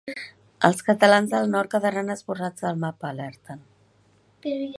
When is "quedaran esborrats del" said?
1.75-2.83